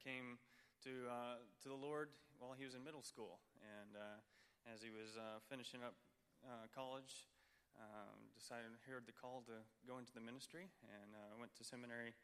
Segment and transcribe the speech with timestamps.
[0.00, 0.40] came
[0.84, 2.08] to, uh, to the Lord
[2.40, 3.40] while he was in middle school.
[3.60, 4.20] And uh,
[4.68, 5.94] as he was uh, finishing up
[6.40, 7.28] uh, college,
[7.76, 12.16] um, decided, heard the call to go into the ministry, and uh, went to seminary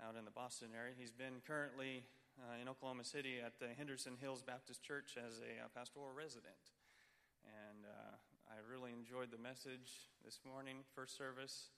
[0.00, 0.96] out in the Boston area.
[0.96, 2.04] He's been currently
[2.40, 6.72] uh, in Oklahoma City at the Henderson Hills Baptist Church as a pastoral resident.
[7.44, 7.84] And
[8.48, 11.70] I really enjoyed the message this morning, first service.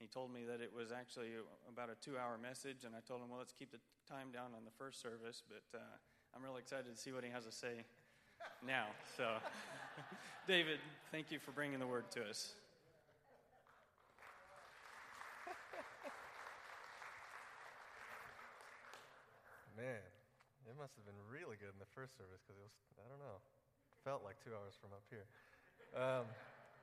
[0.00, 1.36] He told me that it was actually
[1.68, 4.56] about a two hour message, and I told him, well, let's keep the time down
[4.56, 5.84] on the first service, but uh,
[6.32, 7.84] I'm really excited to see what he has to say
[8.64, 8.88] now.
[9.20, 9.28] So,
[10.48, 10.80] David,
[11.12, 12.56] thank you for bringing the word to us.
[19.76, 20.00] Man,
[20.64, 23.20] it must have been really good in the first service because it was, I don't
[23.20, 23.44] know,
[24.00, 25.28] felt like two hours from up here.
[25.92, 26.24] Um,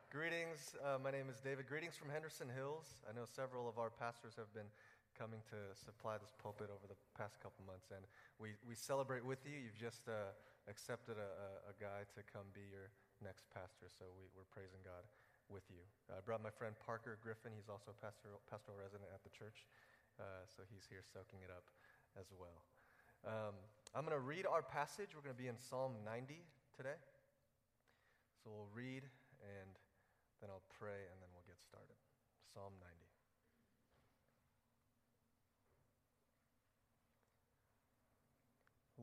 [0.07, 0.71] Greetings.
[0.79, 1.67] Uh, my name is David.
[1.67, 3.03] Greetings from Henderson Hills.
[3.03, 4.71] I know several of our pastors have been
[5.19, 8.07] coming to supply this pulpit over the past couple months, and
[8.39, 9.59] we, we celebrate with you.
[9.59, 10.31] You've just uh,
[10.71, 12.87] accepted a, a, a, guy to come be your
[13.19, 15.03] next pastor, so we, we're praising God
[15.51, 15.83] with you.
[16.07, 17.51] I brought my friend Parker Griffin.
[17.51, 19.67] He's also a pastoral, pastoral resident at the church,
[20.23, 21.67] uh, so he's here soaking it up
[22.15, 22.63] as well.
[23.27, 23.59] Um,
[23.91, 25.11] I'm going to read our passage.
[25.11, 26.47] We're going to be in Psalm 90
[26.79, 26.95] today.
[28.39, 29.03] So we'll read
[29.43, 29.75] and
[30.41, 31.97] then I'll pray and then we'll get started.
[32.53, 32.97] Psalm 90.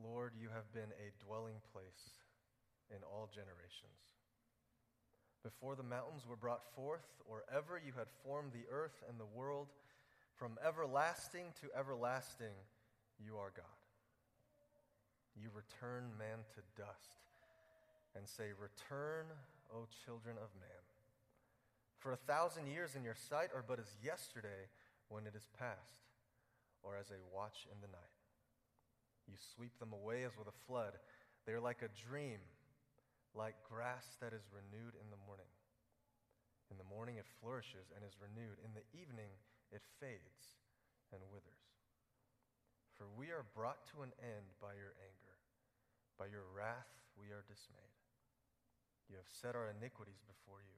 [0.03, 2.13] Lord, you have been a dwelling place
[2.91, 3.99] in all generations.
[5.41, 9.29] Before the mountains were brought forth, or ever you had formed the earth and the
[9.29, 9.67] world,
[10.35, 12.53] from everlasting to everlasting,
[13.23, 13.79] you are God.
[15.35, 17.23] You return man to dust
[18.15, 19.25] and say, Return,
[19.73, 20.84] O children of man.
[22.05, 24.69] For a thousand years in your sight are but as yesterday
[25.09, 26.05] when it is past,
[26.85, 28.17] or as a watch in the night.
[29.25, 31.01] You sweep them away as with a flood.
[31.49, 32.37] They are like a dream,
[33.33, 35.49] like grass that is renewed in the morning.
[36.69, 38.61] In the morning it flourishes and is renewed.
[38.61, 39.33] In the evening
[39.73, 40.61] it fades
[41.09, 41.73] and withers.
[42.93, 45.41] For we are brought to an end by your anger.
[46.21, 47.97] By your wrath we are dismayed.
[49.09, 50.77] You have set our iniquities before you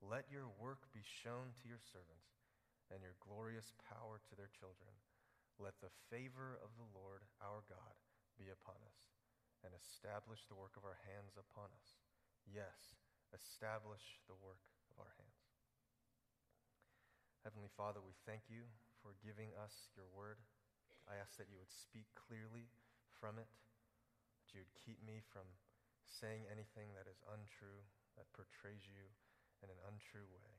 [0.00, 2.40] Let your work be shown to your servants,
[2.88, 4.90] and your glorious power to their children.
[5.60, 7.94] Let the favor of the Lord our God
[8.40, 8.98] be upon us,
[9.60, 12.00] and establish the work of our hands upon us.
[12.48, 12.96] Yes,
[13.36, 15.40] establish the work of our hands.
[17.44, 18.64] Heavenly Father, we thank you
[19.04, 20.40] for giving us your word.
[21.08, 22.72] I ask that you would speak clearly
[23.20, 25.44] from it, that you would keep me from
[26.04, 27.84] saying anything that is untrue,
[28.16, 29.12] that portrays you
[29.60, 30.52] in an untrue way.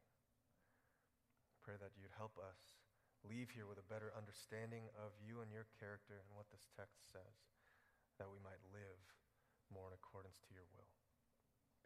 [1.62, 2.82] Pray that you'd help us
[3.22, 7.06] leave here with a better understanding of you and your character and what this text
[7.14, 7.36] says,
[8.18, 9.02] that we might live
[9.70, 10.90] more in accordance to your will.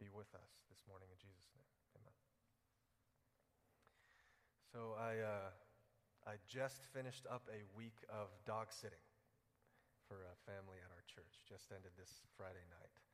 [0.00, 1.68] Be with us this morning in Jesus' name.
[2.00, 2.16] Amen.
[4.72, 5.50] So I, uh,
[6.24, 9.04] I just finished up a week of dog sitting
[10.08, 11.40] for a family at our church.
[11.48, 13.05] Just ended this Friday night.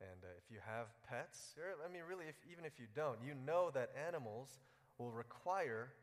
[0.00, 3.18] And uh, if you have pets, or, I mean, really, if, even if you don't,
[3.22, 4.58] you know that animals
[4.98, 5.94] will require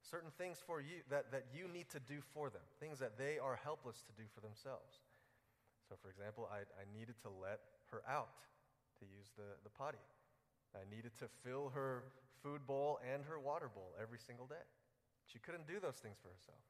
[0.00, 3.38] certain things for you that, that you need to do for them, things that they
[3.38, 5.04] are helpless to do for themselves.
[5.88, 7.60] So, for example, I, I needed to let
[7.92, 8.40] her out
[8.98, 10.02] to use the, the potty.
[10.74, 12.04] I needed to fill her
[12.42, 14.66] food bowl and her water bowl every single day.
[15.26, 16.62] She couldn't do those things for herself.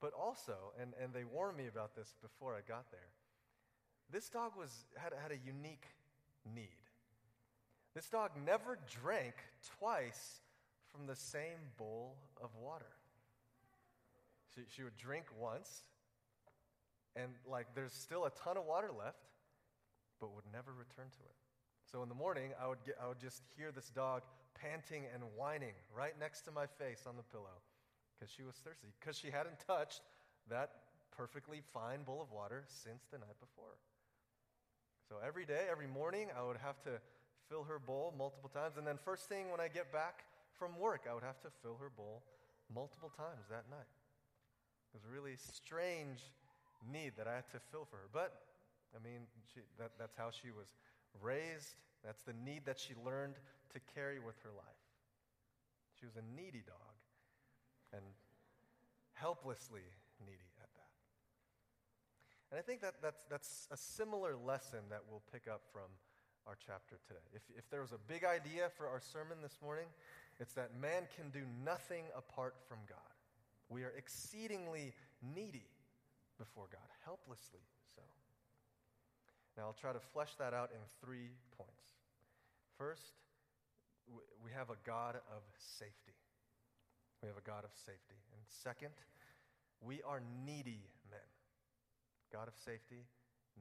[0.00, 3.08] But also, and, and they warned me about this before I got there,
[4.12, 5.86] this dog was, had, had a unique
[6.54, 6.78] need.
[7.94, 9.34] This dog never drank
[9.78, 10.40] twice
[10.92, 12.92] from the same bowl of water.
[14.54, 15.82] She, she would drink once,
[17.14, 19.24] and like there's still a ton of water left,
[20.20, 21.36] but would never return to it.
[21.90, 24.22] So in the morning, I would, get, I would just hear this dog
[24.54, 27.62] panting and whining right next to my face on the pillow
[28.18, 30.00] because she was thirsty, because she hadn't touched
[30.48, 30.70] that
[31.16, 33.76] perfectly fine bowl of water since the night before.
[35.08, 36.98] So every day, every morning, I would have to
[37.48, 38.76] fill her bowl multiple times.
[38.76, 40.24] And then, first thing when I get back
[40.58, 42.22] from work, I would have to fill her bowl
[42.74, 43.86] multiple times that night.
[44.90, 46.18] It was a really strange
[46.90, 48.10] need that I had to fill for her.
[48.12, 48.34] But,
[48.94, 50.74] I mean, she, that, that's how she was
[51.22, 51.76] raised.
[52.04, 53.34] That's the need that she learned
[53.74, 54.82] to carry with her life.
[56.00, 56.96] She was a needy dog
[57.92, 58.02] and
[59.14, 59.86] helplessly
[60.24, 60.50] needy.
[62.50, 65.90] And I think that that's, that's a similar lesson that we'll pick up from
[66.46, 67.26] our chapter today.
[67.34, 69.86] If, if there was a big idea for our sermon this morning,
[70.38, 72.98] it's that man can do nothing apart from God.
[73.68, 74.94] We are exceedingly
[75.34, 75.66] needy
[76.38, 77.66] before God, helplessly
[77.96, 78.02] so.
[79.56, 81.98] Now, I'll try to flesh that out in three points.
[82.78, 83.18] First,
[84.44, 86.14] we have a God of safety.
[87.22, 88.20] We have a God of safety.
[88.32, 88.94] And second,
[89.80, 90.84] we are needy.
[92.32, 93.06] God of safety,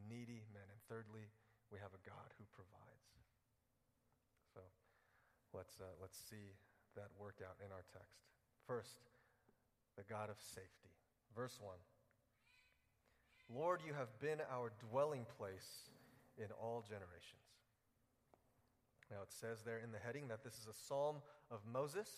[0.10, 0.68] needy men.
[0.68, 1.30] And thirdly,
[1.72, 3.10] we have a God who provides.
[4.54, 4.62] So
[5.54, 6.56] let's, uh, let's see
[6.96, 8.24] that worked out in our text.
[8.68, 9.04] First,
[9.98, 10.92] the God of safety.
[11.36, 11.76] Verse 1
[13.54, 15.92] Lord, you have been our dwelling place
[16.38, 17.46] in all generations.
[19.12, 21.18] Now it says there in the heading that this is a psalm
[21.52, 22.10] of Moses.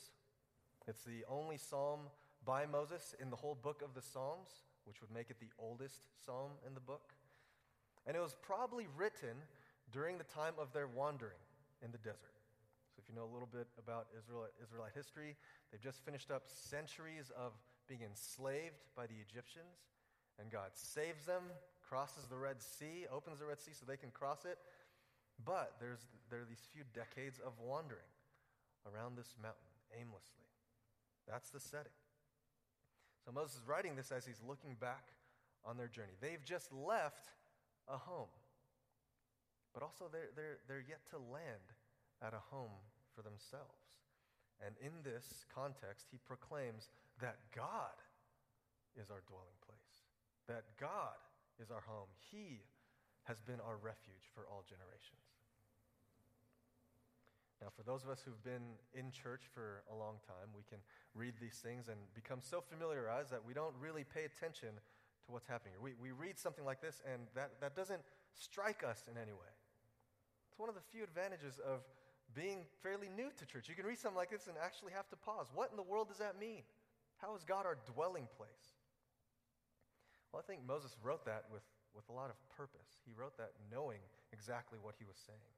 [0.88, 2.08] It's the only psalm
[2.46, 6.08] by Moses in the whole book of the Psalms, which would make it the oldest
[6.24, 7.12] psalm in the book.
[8.08, 9.36] And it was probably written
[9.92, 11.44] during the time of their wandering
[11.84, 12.40] in the desert.
[12.96, 15.36] So, if you know a little bit about Israel, Israelite history,
[15.70, 17.52] they've just finished up centuries of
[17.88, 19.92] being enslaved by the Egyptians,
[20.40, 21.44] and God saves them,
[21.84, 24.58] crosses the Red Sea, opens the Red Sea so they can cross it.
[25.46, 28.10] But there's, there are these few decades of wandering
[28.88, 30.48] around this mountain aimlessly.
[31.28, 31.94] That's the setting.
[33.28, 35.12] So Moses is writing this as he's looking back
[35.68, 36.16] on their journey.
[36.24, 37.28] They've just left
[37.92, 38.32] a home.
[39.76, 41.76] But also, they're, they're, they're yet to land
[42.24, 42.80] at a home
[43.12, 44.00] for themselves.
[44.64, 46.88] And in this context, he proclaims
[47.20, 48.00] that God
[48.96, 50.08] is our dwelling place,
[50.48, 51.20] that God
[51.60, 52.08] is our home.
[52.32, 52.64] He
[53.28, 55.27] has been our refuge for all generations.
[57.62, 60.78] Now, for those of us who've been in church for a long time, we can
[61.16, 64.78] read these things and become so familiarized that we don't really pay attention
[65.26, 65.82] to what's happening here.
[65.82, 68.02] We, we read something like this, and that, that doesn't
[68.38, 69.54] strike us in any way.
[70.50, 71.82] It's one of the few advantages of
[72.36, 73.70] being fairly new to church.
[73.70, 75.50] You can read something like this and actually have to pause.
[75.54, 76.62] What in the world does that mean?
[77.18, 78.78] How is God our dwelling place?
[80.30, 81.66] Well, I think Moses wrote that with,
[81.96, 83.02] with a lot of purpose.
[83.06, 85.50] He wrote that knowing exactly what he was saying.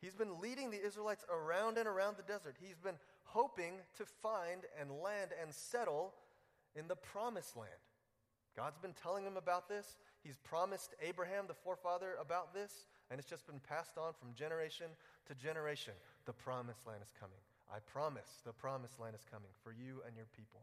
[0.00, 2.56] He's been leading the Israelites around and around the desert.
[2.60, 6.14] He's been hoping to find and land and settle
[6.74, 7.70] in the promised land.
[8.56, 9.96] God's been telling him about this.
[10.24, 14.86] He's promised Abraham, the forefather, about this, and it's just been passed on from generation
[15.26, 15.94] to generation.
[16.26, 17.38] The promised land is coming.
[17.72, 20.60] I promise the promised land is coming for you and your people.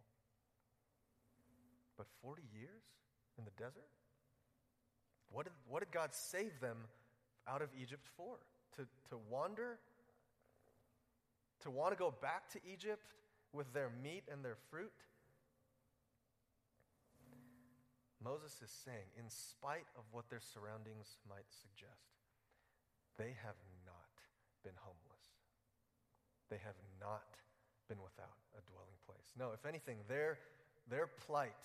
[1.97, 2.83] But 40 years
[3.37, 3.87] in the desert?
[5.31, 6.77] What did, what did God save them
[7.47, 8.35] out of Egypt for?
[8.77, 9.79] To, to wander?
[11.63, 13.13] To want to go back to Egypt
[13.51, 14.93] with their meat and their fruit?
[18.23, 22.17] Moses is saying, in spite of what their surroundings might suggest,
[23.17, 24.13] they have not
[24.63, 25.25] been homeless.
[26.49, 27.37] They have not
[27.87, 29.33] been without a dwelling place.
[29.37, 30.39] No, if anything, their,
[30.89, 31.63] their plight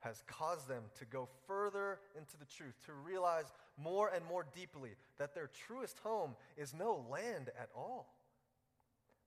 [0.00, 4.90] has caused them to go further into the truth, to realize more and more deeply
[5.18, 8.14] that their truest home is no land at all.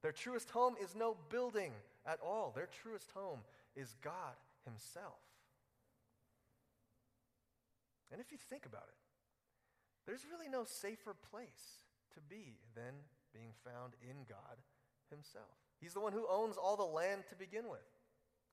[0.01, 1.71] Their truest home is no building
[2.05, 2.51] at all.
[2.55, 3.39] Their truest home
[3.75, 5.19] is God Himself.
[8.11, 8.99] And if you think about it,
[10.05, 12.93] there's really no safer place to be than
[13.33, 14.57] being found in God
[15.09, 15.55] Himself.
[15.79, 17.87] He's the one who owns all the land to begin with,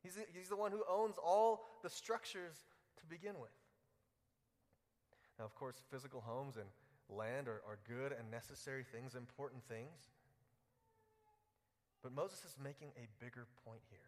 [0.03, 2.65] He's the, he's the one who owns all the structures
[2.99, 3.51] to begin with.
[5.39, 6.67] Now, of course, physical homes and
[7.09, 10.11] land are, are good and necessary things, important things.
[12.03, 13.99] But Moses is making a bigger point here.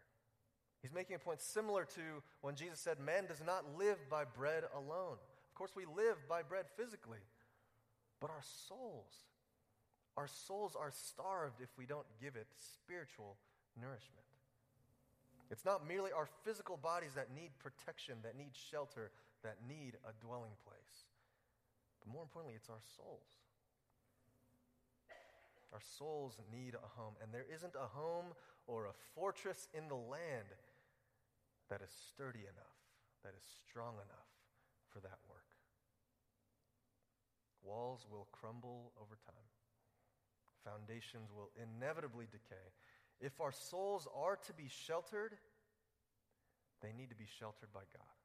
[0.81, 4.63] He's making a point similar to when Jesus said, Man does not live by bread
[4.75, 5.17] alone.
[5.49, 7.21] Of course, we live by bread physically,
[8.19, 9.13] but our souls,
[10.17, 13.37] our souls are starved if we don't give it spiritual
[13.79, 14.25] nourishment.
[15.51, 19.11] It's not merely our physical bodies that need protection, that need shelter,
[19.43, 21.05] that need a dwelling place.
[21.99, 23.43] But more importantly, it's our souls.
[25.73, 28.33] Our souls need a home, and there isn't a home
[28.67, 30.53] or a fortress in the land
[31.69, 32.77] that is sturdy enough,
[33.23, 34.29] that is strong enough
[34.93, 35.49] for that work.
[37.63, 39.49] Walls will crumble over time,
[40.61, 42.69] foundations will inevitably decay.
[43.23, 45.31] If our souls are to be sheltered,
[46.83, 48.15] they need to be sheltered by God.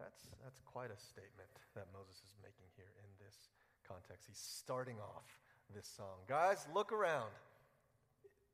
[0.00, 3.36] That's, that's quite a statement that Moses is making here in this
[3.84, 4.24] context.
[4.24, 5.28] He's starting off
[5.74, 6.24] this song.
[6.28, 7.32] Guys, look around.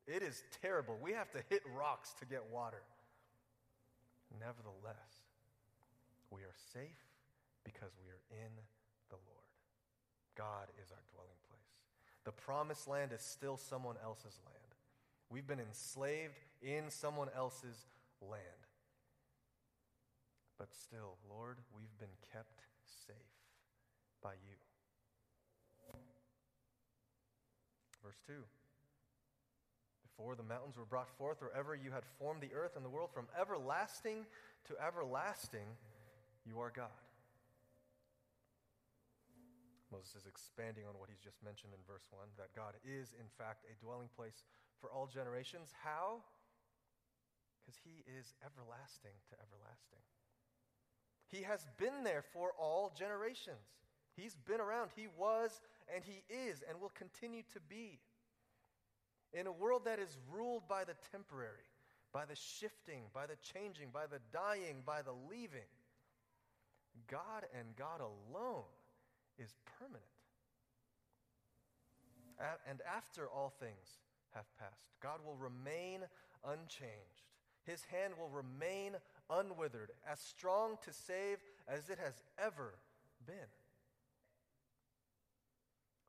[0.06, 0.98] It is terrible.
[1.00, 2.82] We have to hit rocks to get water.
[4.40, 5.22] Nevertheless,
[6.30, 7.06] we are safe
[7.62, 8.50] because we are in
[9.10, 9.46] the Lord.
[10.34, 11.41] God is our dwelling.
[12.24, 14.58] The promised land is still someone else's land.
[15.30, 17.86] We've been enslaved in someone else's
[18.20, 18.42] land.
[20.58, 22.60] But still, Lord, we've been kept
[23.06, 23.16] safe
[24.22, 24.56] by you.
[28.04, 28.34] Verse 2
[30.02, 32.90] Before the mountains were brought forth, or ever you had formed the earth and the
[32.90, 34.26] world, from everlasting
[34.68, 35.66] to everlasting,
[36.46, 36.90] you are God.
[39.92, 43.28] Moses is expanding on what he's just mentioned in verse 1 that God is, in
[43.36, 44.42] fact, a dwelling place
[44.80, 45.68] for all generations.
[45.84, 46.24] How?
[47.60, 50.00] Because he is everlasting to everlasting.
[51.28, 53.68] He has been there for all generations.
[54.16, 54.90] He's been around.
[54.96, 55.60] He was
[55.92, 58.00] and he is and will continue to be.
[59.32, 61.68] In a world that is ruled by the temporary,
[62.12, 65.70] by the shifting, by the changing, by the dying, by the leaving,
[67.08, 68.68] God and God alone
[69.38, 70.04] is permanent.
[72.68, 74.00] And after all things
[74.34, 76.00] have passed, God will remain
[76.44, 77.30] unchanged.
[77.64, 78.96] His hand will remain
[79.30, 82.74] unwithered, as strong to save as it has ever
[83.24, 83.52] been.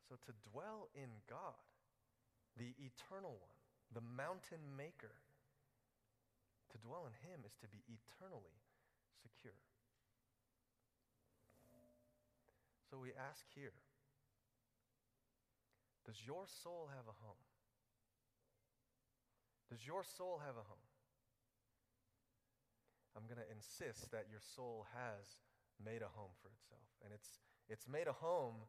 [0.10, 1.62] So to dwell in God,
[2.58, 3.60] the eternal one,
[3.94, 5.14] the mountain maker,
[6.72, 8.58] to dwell in him is to be eternally
[9.22, 9.54] secure.
[12.94, 13.74] So we ask here
[16.06, 17.42] Does your soul have a home?
[19.66, 20.86] Does your soul have a home?
[23.18, 25.42] I'm going to insist that your soul has
[25.84, 26.86] made a home for itself.
[27.02, 28.62] And it's, it's made a home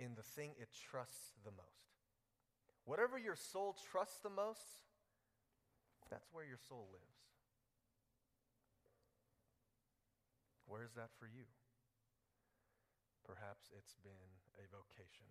[0.00, 1.92] in the thing it trusts the most.
[2.86, 4.80] Whatever your soul trusts the most,
[6.08, 7.20] that's where your soul lives.
[10.64, 11.44] Where is that for you?
[13.26, 14.30] Perhaps it's been
[14.62, 15.26] a vocation.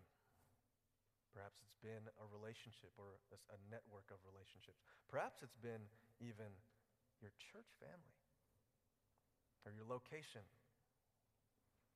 [1.32, 4.84] Perhaps it's been a relationship or a, network of relationships.
[5.08, 5.88] Perhaps it's been
[6.20, 6.52] even
[7.24, 8.20] your church family
[9.64, 10.44] or your location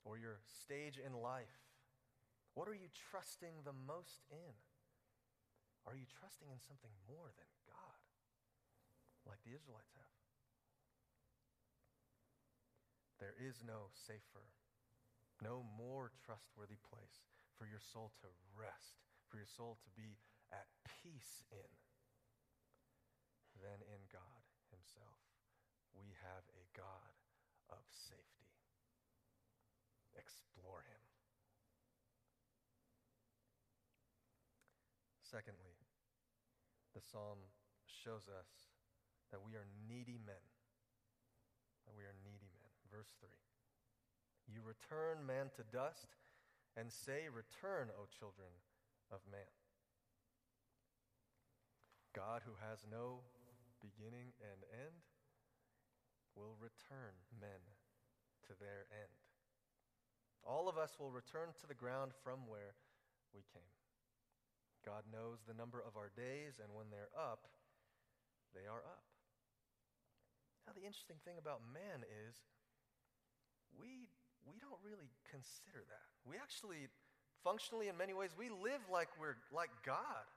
[0.08, 1.68] or your stage in life.
[2.56, 4.56] What are you trusting the most in?
[5.88, 8.00] Are you trusting in something more than God,
[9.24, 10.20] like the Israelites have?
[13.20, 14.59] There is no safer
[15.42, 17.24] no more trustworthy place
[17.56, 20.20] for your soul to rest, for your soul to be
[20.52, 21.72] at peace in
[23.60, 25.20] than in God Himself.
[25.92, 27.16] We have a God
[27.68, 28.52] of safety.
[30.16, 31.04] Explore Him.
[35.20, 35.78] Secondly,
[36.96, 37.38] the psalm
[37.86, 38.74] shows us
[39.30, 40.42] that we are needy men.
[41.86, 42.72] That we are needy men.
[42.90, 43.30] Verse 3.
[44.50, 46.18] You return man to dust
[46.74, 48.50] and say, Return, O children
[49.14, 49.54] of man.
[52.18, 53.22] God, who has no
[53.78, 55.06] beginning and end,
[56.34, 57.62] will return men
[58.50, 59.14] to their end.
[60.42, 62.74] All of us will return to the ground from where
[63.36, 63.76] we came.
[64.82, 67.46] God knows the number of our days, and when they're up,
[68.56, 69.06] they are up.
[70.66, 72.40] Now, the interesting thing about man is
[73.76, 74.10] we
[74.48, 76.08] we don't really consider that.
[76.24, 76.88] We actually,
[77.44, 80.28] functionally, in many ways, we live like we're like God.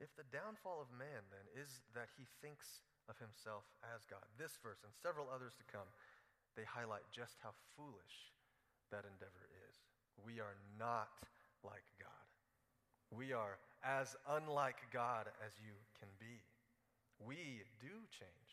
[0.00, 3.64] If the downfall of man, then, is that he thinks of himself
[3.96, 5.88] as God, this verse and several others to come,
[6.52, 8.32] they highlight just how foolish
[8.92, 9.74] that endeavor is.
[10.20, 11.16] We are not
[11.64, 12.26] like God.
[13.08, 16.42] We are as unlike God as you can be.
[17.22, 18.50] We do change.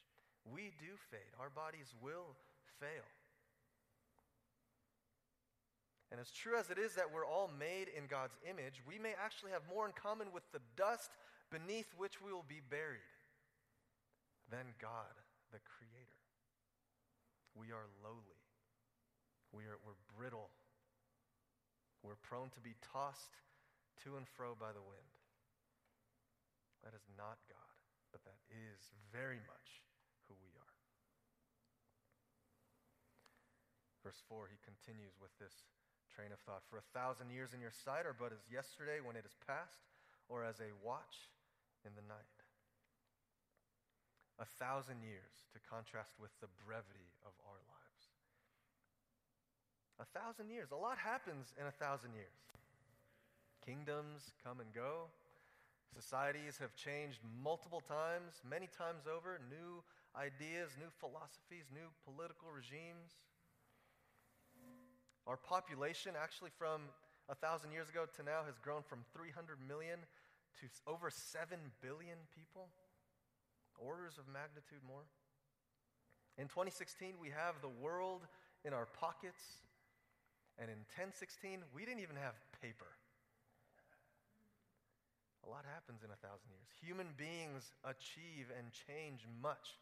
[0.52, 1.32] We do fade.
[1.40, 2.36] Our bodies will
[2.80, 3.08] fail.
[6.12, 9.18] And as true as it is that we're all made in God's image, we may
[9.18, 11.10] actually have more in common with the dust
[11.50, 13.02] beneath which we will be buried
[14.52, 15.18] than God,
[15.50, 16.22] the Creator.
[17.58, 18.42] We are lowly.
[19.54, 20.54] We are, we're brittle.
[22.06, 23.42] We're prone to be tossed
[24.04, 25.14] to and fro by the wind.
[26.84, 27.74] That is not God,
[28.12, 29.70] but that is very much
[30.28, 30.74] who we are.
[34.04, 35.64] Verse 4, he continues with this
[36.12, 36.62] train of thought.
[36.68, 39.88] For a thousand years in your sight are but as yesterday when it is past,
[40.28, 41.32] or as a watch
[41.88, 42.38] in the night.
[44.40, 48.04] A thousand years to contrast with the brevity of our lives.
[50.02, 50.74] A thousand years.
[50.74, 52.44] A lot happens in a thousand years.
[53.64, 55.08] Kingdoms come and go.
[55.94, 59.40] Societies have changed multiple times, many times over.
[59.48, 59.86] New
[60.18, 63.22] ideas, new philosophies, new political regimes.
[65.26, 66.92] Our population, actually, from
[67.30, 70.00] a thousand years ago to now, has grown from 300 million
[70.60, 72.68] to over 7 billion people.
[73.80, 75.08] Orders of magnitude more.
[76.38, 78.28] In 2016, we have the world
[78.66, 79.64] in our pockets.
[80.60, 82.92] And in 1016, we didn't even have paper.
[85.44, 86.68] A lot happens in a thousand years.
[86.80, 89.80] Human beings achieve and change much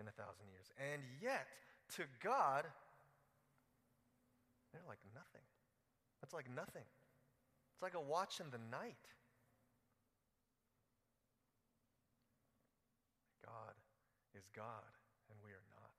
[0.00, 0.66] in a thousand years.
[0.80, 1.46] And yet,
[1.94, 2.66] to God,
[4.72, 5.46] they're like nothing.
[6.20, 6.86] That's like nothing.
[7.74, 9.04] It's like a watch in the night.
[13.44, 13.76] God
[14.34, 14.90] is God,
[15.30, 15.94] and we are not.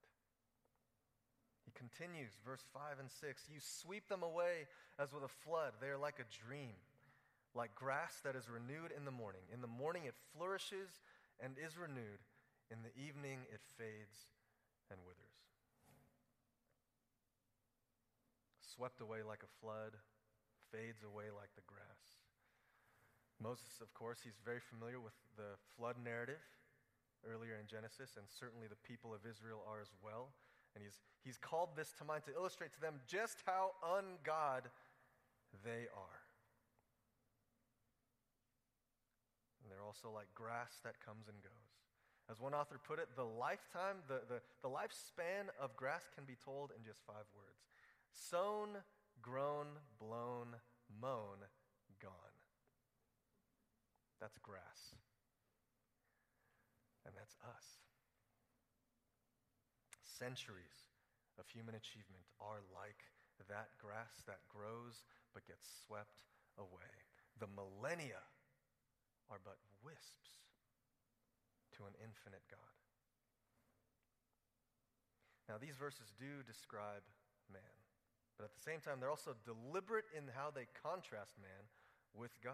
[1.66, 4.68] He continues, verse 5 and 6 You sweep them away
[5.00, 5.74] as with a flood.
[5.80, 6.76] They are like a dream,
[7.54, 9.44] like grass that is renewed in the morning.
[9.54, 11.02] In the morning it flourishes
[11.40, 12.24] and is renewed.
[12.72, 14.28] In the evening it fades
[14.92, 15.27] and withers.
[18.78, 19.98] Swept away like a flood,
[20.70, 22.22] fades away like the grass.
[23.42, 26.46] Moses, of course, he's very familiar with the flood narrative
[27.26, 30.30] earlier in Genesis, and certainly the people of Israel are as well.
[30.78, 34.70] And he's, he's called this to mind to illustrate to them just how ungod
[35.66, 36.22] they are.
[39.58, 41.74] And they're also like grass that comes and goes.
[42.30, 46.38] As one author put it, the lifetime, the, the, the lifespan of grass can be
[46.38, 47.58] told in just five words
[48.18, 48.82] sown,
[49.22, 49.68] grown,
[50.00, 50.58] blown,
[51.02, 51.46] mown,
[52.02, 52.36] gone.
[54.20, 54.96] That's grass.
[57.06, 57.78] And that's us
[60.18, 60.90] centuries
[61.38, 63.06] of human achievement are like
[63.46, 66.26] that grass that grows but gets swept
[66.58, 66.90] away.
[67.38, 68.26] The millennia
[69.30, 70.42] are but wisps
[71.78, 72.82] to an infinite God.
[75.46, 77.06] Now, these verses do describe
[77.48, 77.77] man,
[78.38, 81.66] but at the same time, they're also deliberate in how they contrast man
[82.14, 82.54] with God.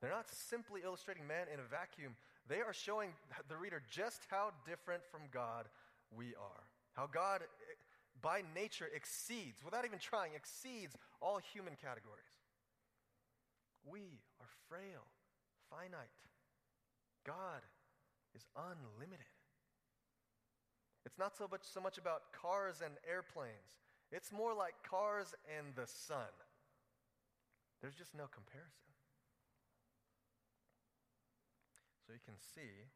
[0.00, 2.16] They're not simply illustrating man in a vacuum,
[2.48, 3.10] they are showing
[3.48, 5.66] the reader just how different from God
[6.10, 6.64] we are.
[6.92, 7.74] How God, eh,
[8.20, 12.40] by nature, exceeds, without even trying, exceeds all human categories.
[13.84, 15.04] We are frail,
[15.70, 16.20] finite.
[17.26, 17.60] God
[18.34, 19.26] is unlimited.
[21.04, 23.74] It's not so much, so much about cars and airplanes.
[24.14, 26.30] It's more like cars and the sun.
[27.82, 28.94] There's just no comparison.
[32.06, 32.86] So you can see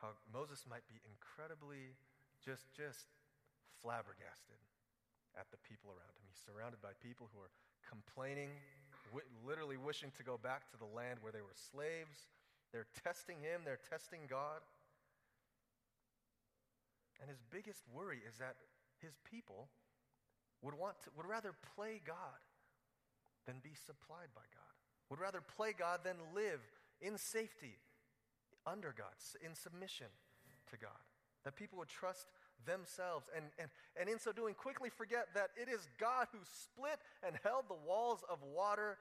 [0.00, 1.92] how Moses might be incredibly
[2.40, 3.12] just, just
[3.84, 4.56] flabbergasted
[5.36, 6.24] at the people around him.
[6.24, 7.52] He's surrounded by people who are
[7.84, 8.48] complaining,
[9.44, 12.32] literally wishing to go back to the land where they were slaves.
[12.72, 14.64] They're testing him, they're testing God.
[17.20, 18.56] And his biggest worry is that
[19.04, 19.68] his people
[20.62, 22.40] would, want to, would rather play God
[23.46, 24.74] than be supplied by God,
[25.10, 26.60] would rather play God than live
[27.00, 27.76] in safety
[28.66, 29.12] under God,
[29.44, 30.08] in submission
[30.70, 31.04] to God.
[31.44, 32.32] That people would trust
[32.64, 33.68] themselves and, and,
[34.00, 37.76] and in so doing quickly forget that it is God who split and held the
[37.86, 38.96] walls of water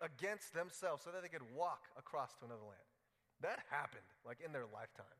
[0.00, 2.88] against themselves so that they could walk across to another land.
[3.40, 5.18] That happened like in their lifetime.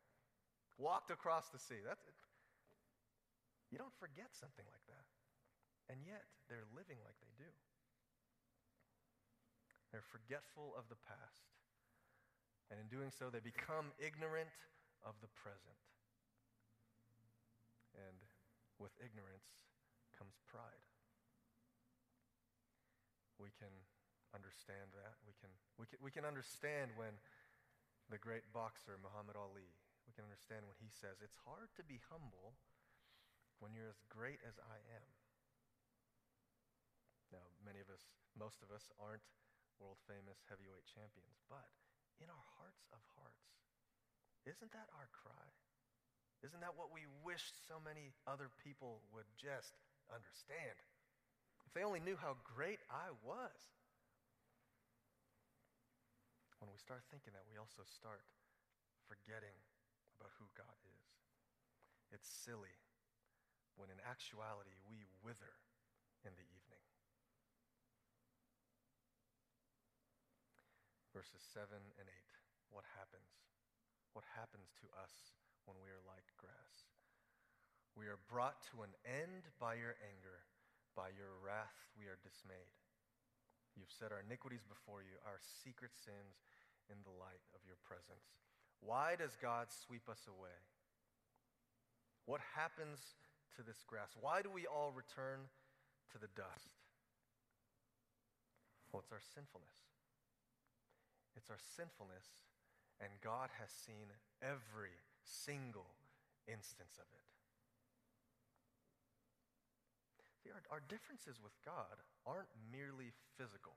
[0.78, 1.80] Walked across the sea.
[1.86, 2.02] That's.
[3.70, 5.06] You don't forget something like that.
[5.88, 7.52] And yet they're living like they do.
[9.92, 11.54] They're forgetful of the past.
[12.72, 14.50] And in doing so, they become ignorant
[15.04, 15.78] of the present.
[17.94, 18.18] And
[18.80, 19.46] with ignorance
[20.16, 20.82] comes pride.
[23.38, 23.70] We can
[24.34, 25.14] understand that.
[25.22, 27.14] We can, we can, we can understand when
[28.10, 29.70] the great boxer Muhammad Ali,
[30.08, 32.58] we can understand when he says, It's hard to be humble
[33.62, 35.08] when you're as great as I am.
[37.34, 38.06] Now, many of us,
[38.38, 39.26] most of us, aren't
[39.82, 41.66] world famous heavyweight champions, but
[42.22, 43.50] in our hearts of hearts,
[44.46, 45.48] Isn't that our cry?
[46.44, 49.72] Isn't that what we wish so many other people would just
[50.12, 50.76] understand?
[51.64, 53.56] If they only knew how great I was.
[56.60, 58.20] When we start thinking that, we also start
[59.08, 59.56] forgetting
[60.20, 61.08] about who God is.
[62.12, 62.76] It's silly
[63.80, 65.56] when in actuality we wither
[66.24, 66.63] in the evening.
[71.14, 72.74] Verses 7 and 8.
[72.74, 73.30] What happens?
[74.18, 75.14] What happens to us
[75.62, 76.90] when we are like grass?
[77.94, 80.42] We are brought to an end by your anger.
[80.98, 82.74] By your wrath we are dismayed.
[83.78, 86.42] You've set our iniquities before you, our secret sins
[86.90, 88.34] in the light of your presence.
[88.82, 90.58] Why does God sweep us away?
[92.26, 92.98] What happens
[93.54, 94.14] to this grass?
[94.18, 95.46] Why do we all return
[96.10, 96.74] to the dust?
[98.90, 99.93] Well, it's our sinfulness.
[101.36, 102.38] It's our sinfulness,
[103.00, 104.10] and God has seen
[104.42, 105.90] every single
[106.46, 107.26] instance of it.
[110.44, 113.74] See, our, our differences with God aren't merely physical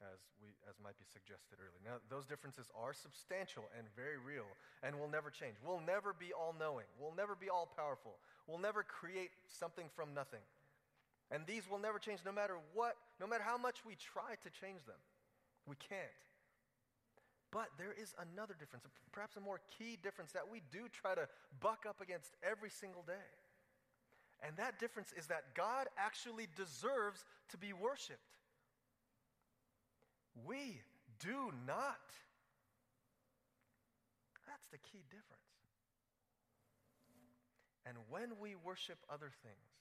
[0.00, 1.80] as, we, as might be suggested earlier.
[1.84, 4.48] Now, those differences are substantial and very real
[4.82, 5.56] and will never change.
[5.60, 6.88] We'll never be all knowing.
[7.00, 8.16] We'll never be all powerful.
[8.48, 10.44] We'll never create something from nothing.
[11.30, 14.50] And these will never change no matter what, no matter how much we try to
[14.52, 15.00] change them.
[15.66, 16.22] We can't.
[17.52, 21.28] But there is another difference, perhaps a more key difference that we do try to
[21.60, 23.30] buck up against every single day.
[24.42, 28.20] And that difference is that God actually deserves to be worshiped.
[30.44, 30.82] We
[31.18, 32.12] do not.
[34.46, 35.46] That's the key difference.
[37.86, 39.72] And when we worship other things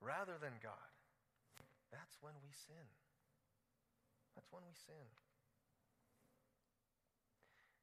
[0.00, 0.92] rather than God,
[1.90, 2.86] that's when we sin.
[4.36, 5.08] That's when we sin.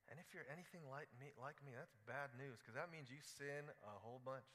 [0.07, 3.17] And if you're anything like me, like me that's bad news because that means you
[3.25, 4.45] sin a whole bunch.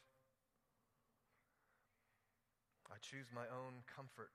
[2.88, 4.32] I choose my own comfort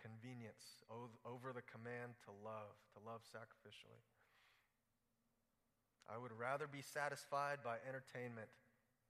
[0.00, 4.02] convenience over the command to love, to love sacrificially.
[6.10, 8.50] I would rather be satisfied by entertainment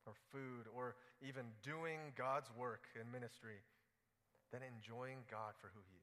[0.04, 3.62] or food or even doing God's work in ministry
[4.52, 6.01] than enjoying God for who He is,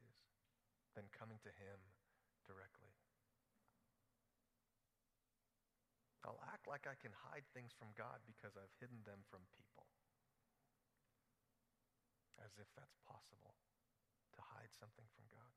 [0.94, 1.78] than coming to Him
[2.46, 2.92] directly.
[6.24, 9.88] I'll act like I can hide things from God because I've hidden them from people,
[12.44, 13.56] as if that's possible
[14.36, 15.54] to hide something from God.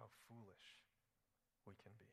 [0.00, 0.80] How foolish
[1.68, 2.08] we can be.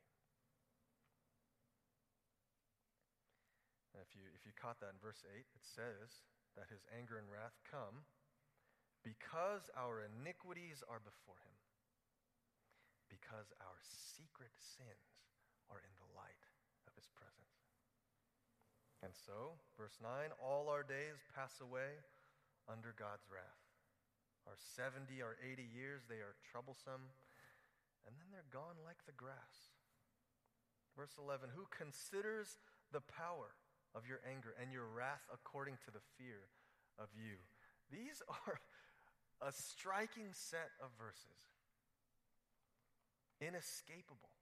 [3.96, 6.20] If you, if you caught that in verse 8, it says
[6.60, 8.04] that his anger and wrath come
[9.06, 11.58] because our iniquities are before him,
[13.06, 15.30] because our secret sins
[15.70, 16.50] are in the light
[16.90, 17.70] of his presence.
[19.06, 22.02] And so, verse 9, all our days pass away
[22.66, 23.62] under God's wrath
[24.50, 27.14] Our 70 or 80 years, they are troublesome,
[28.10, 29.78] and then they're gone like the grass.
[30.98, 32.58] Verse 11 Who considers
[32.90, 33.54] the power
[33.94, 36.50] of your anger and your wrath according to the fear
[36.98, 37.42] of you?
[37.94, 38.62] These are
[39.46, 41.38] a striking set of verses,
[43.38, 44.34] inescapable.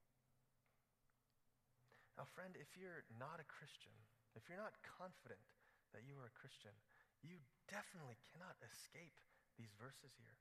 [2.16, 3.92] Now, friend, if you're not a Christian,
[4.32, 5.44] if you're not confident
[5.92, 6.72] that you are a Christian,
[7.20, 7.36] you
[7.68, 9.20] definitely cannot escape
[9.60, 10.40] these verses here.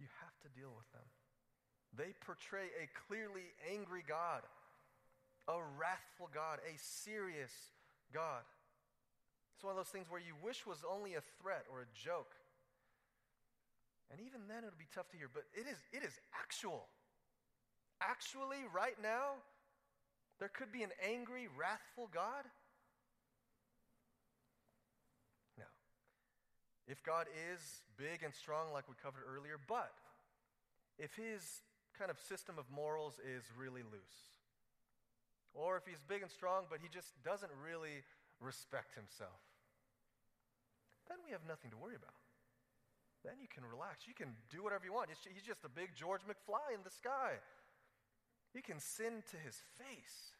[0.00, 1.06] You have to deal with them.
[1.92, 4.42] They portray a clearly angry God,
[5.46, 7.52] a wrathful God, a serious
[8.10, 8.42] God.
[9.54, 12.34] It's one of those things where you wish was only a threat or a joke.
[14.10, 16.86] And even then it'll be tough to hear, but it is, it is actual.
[18.00, 19.40] Actually, right now,
[20.38, 22.44] there could be an angry, wrathful God.
[25.56, 25.70] Now,
[26.86, 29.94] if God is big and strong, like we covered earlier, but
[30.98, 31.62] if his
[31.98, 34.34] kind of system of morals is really loose,
[35.54, 38.02] or if he's big and strong, but he just doesn't really
[38.40, 39.38] respect himself,
[41.08, 42.23] then we have nothing to worry about.
[43.24, 44.04] Then you can relax.
[44.06, 45.08] You can do whatever you want.
[45.08, 47.40] He's just a big George McFly in the sky.
[48.52, 50.36] You can sin to his face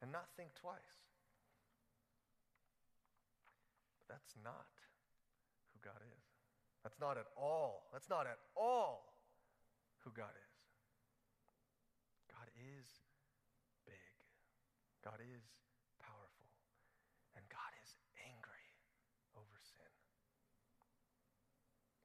[0.00, 1.02] and not think twice.
[3.98, 4.70] But that's not
[5.74, 6.24] who God is.
[6.82, 9.14] That's not at all, that's not at all
[10.02, 10.54] who God is.
[12.30, 12.86] God is
[13.86, 14.14] big.
[15.04, 15.46] God is
[16.02, 16.50] powerful.
[17.38, 17.94] And God is
[18.26, 18.66] angry
[19.38, 19.92] over sin.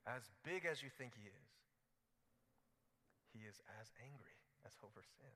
[0.08, 1.50] As big as you think He is,
[3.36, 5.36] He is as angry as over sin.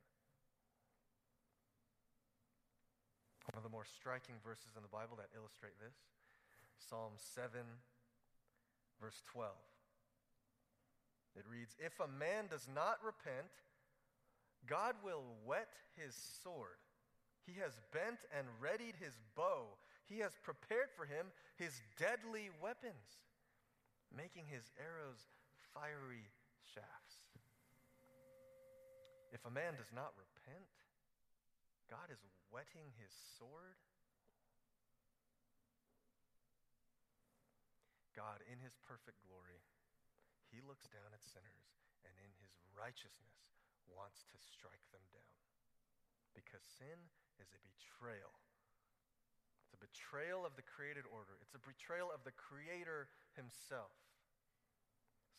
[3.52, 6.00] One of the more striking verses in the Bible that illustrate this
[6.80, 7.60] Psalm 7,
[9.02, 9.52] verse 12.
[11.36, 13.52] It reads If a man does not repent,
[14.68, 16.80] God will whet his sword.
[17.46, 19.76] He has bent and readied his bow.
[20.08, 23.20] He has prepared for him his deadly weapons,
[24.12, 25.32] making his arrows
[25.72, 26.28] fiery
[26.62, 27.24] shafts.
[29.32, 30.76] If a man does not repent,
[31.88, 32.20] God is
[32.52, 33.80] whetting his sword.
[38.12, 39.64] God, in his perfect glory,
[40.52, 41.68] he looks down at sinners
[42.04, 43.40] and in his righteousness
[43.88, 45.40] wants to strike them down.
[46.36, 47.00] Because sin
[47.40, 48.36] is a betrayal.
[49.64, 53.94] It's a betrayal of the created order, it's a betrayal of the Creator himself.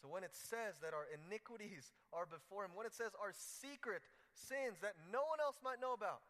[0.02, 4.02] So when it says that our iniquities are before him, when it says our secret
[4.34, 6.26] sins that no one else might know about,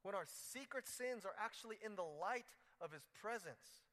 [0.00, 2.48] when our secret sins are actually in the light
[2.80, 3.84] of his presence,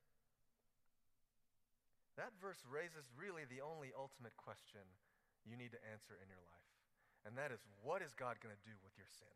[2.15, 4.83] that verse raises really the only ultimate question
[5.43, 6.71] you need to answer in your life.
[7.27, 9.35] And that is what is God going to do with your sin?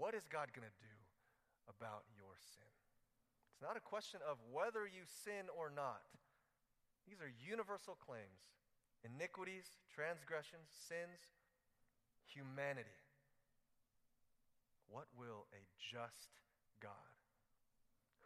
[0.00, 0.96] What is God going to do
[1.68, 2.72] about your sin?
[3.56, 6.04] It's not a question of whether you sin or not.
[7.08, 8.52] These are universal claims
[9.00, 11.40] iniquities, transgressions, sins,
[12.28, 13.00] humanity.
[14.92, 16.36] What will a just
[16.84, 17.16] God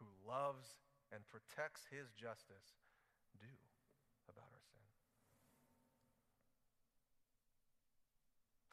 [0.02, 0.82] who loves
[1.14, 2.82] and protects his justice
[3.38, 3.54] do
[4.26, 4.90] about our sin?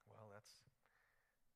[0.09, 0.65] Well, that's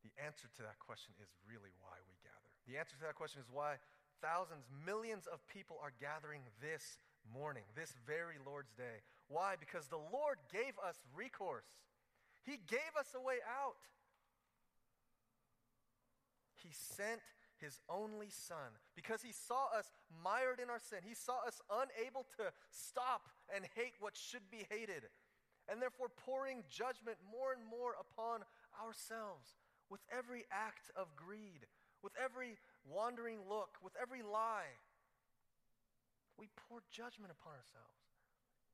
[0.06, 2.54] the answer to that question is really why we gather.
[2.70, 3.82] The answer to that question is why
[4.22, 7.02] thousands, millions of people are gathering this
[7.34, 9.02] morning, this very Lord's Day.
[9.28, 9.56] Why?
[9.60, 11.68] Because the Lord gave us recourse,
[12.46, 13.82] He gave us a way out.
[16.62, 17.22] He sent
[17.58, 19.90] His only Son because He saw us
[20.24, 21.00] mired in our sin.
[21.02, 25.10] He saw us unable to stop and hate what should be hated,
[25.68, 28.46] and therefore pouring judgment more and more upon
[28.78, 29.58] ourselves
[29.90, 31.68] with every act of greed,
[32.04, 34.78] with every wandering look, with every lie
[36.41, 38.02] we pour judgment upon ourselves.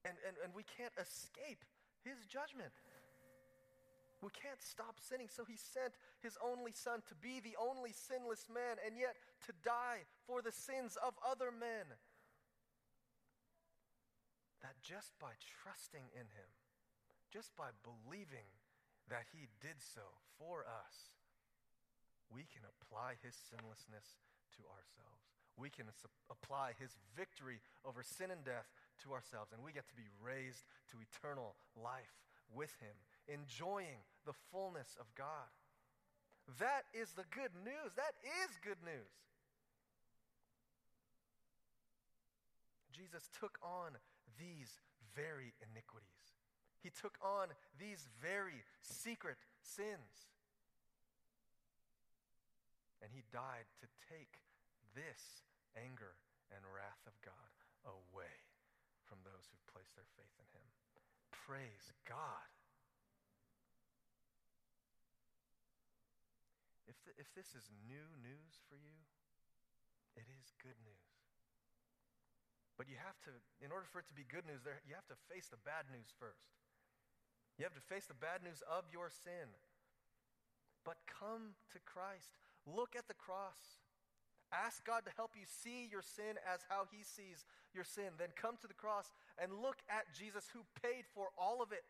[0.07, 1.67] And, and, and we can't escape
[2.07, 2.71] his judgment.
[4.23, 8.47] We can't stop sinning, so he sent his only son to be the only sinless
[8.47, 11.85] man and yet to die for the sins of other men.
[14.63, 16.49] That just by trusting in him,
[17.29, 18.47] just by believing
[19.11, 20.07] that he did so
[20.39, 21.16] for us,
[22.29, 24.19] we can apply his sinlessness
[24.57, 25.89] to ourselves we can
[26.29, 28.69] apply his victory over sin and death
[29.03, 32.13] to ourselves, and we get to be raised to eternal life
[32.53, 32.93] with him,
[33.25, 35.49] enjoying the fullness of God.
[36.61, 37.91] That is the good news.
[37.97, 39.11] That is good news.
[42.93, 43.97] Jesus took on
[44.39, 44.79] these
[45.13, 46.37] very iniquities.
[46.81, 50.29] He took on these very secret sins.
[53.01, 54.41] And he died to take
[54.97, 55.45] this
[55.77, 56.17] anger
[56.49, 57.53] and wrath of God
[57.85, 58.47] away
[59.05, 60.67] from those who place their faith in him.
[61.31, 62.49] Praise God.
[66.87, 68.97] If, if this is new news for you,
[70.15, 71.07] it is good news.
[72.77, 75.09] But you have to, in order for it to be good news, there, you have
[75.09, 76.45] to face the bad news first.
[77.57, 79.49] You have to face the bad news of your sin.
[80.85, 82.37] But come to Christ.
[82.67, 83.79] Look at the cross.
[84.51, 88.15] Ask God to help you see your sin as how He sees your sin.
[88.19, 91.83] Then come to the cross and look at Jesus who paid for all of it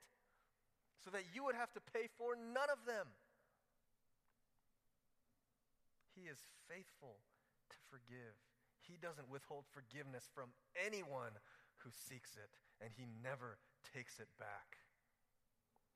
[1.02, 3.06] so that you would have to pay for none of them.
[6.18, 7.22] He is faithful
[7.70, 8.34] to forgive.
[8.82, 11.38] He doesn't withhold forgiveness from anyone
[11.86, 12.50] who seeks it,
[12.82, 14.82] and He never takes it back.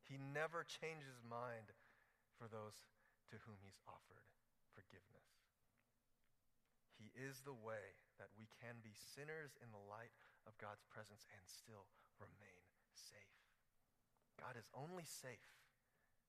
[0.06, 1.74] He never changes mind
[2.38, 2.86] for those
[3.34, 4.30] to whom He's offered
[4.72, 5.28] forgiveness.
[6.96, 10.14] He is the way that we can be sinners in the light
[10.46, 11.90] of God's presence and still
[12.22, 12.62] remain
[12.94, 13.42] safe.
[14.38, 15.62] God is only safe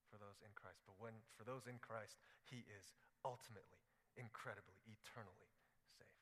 [0.09, 2.93] for those in Christ, but when for those in Christ, he is
[3.25, 3.81] ultimately,
[4.17, 5.53] incredibly, eternally
[5.97, 6.21] safe.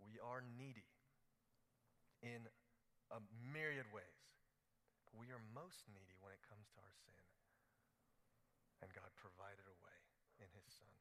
[0.00, 0.88] We are needy
[2.24, 2.48] in
[3.12, 3.20] a
[3.52, 4.20] myriad ways.
[5.04, 7.27] But We are most needy when it comes to our sin.
[8.82, 9.98] And God provided a way
[10.38, 10.94] in his Son.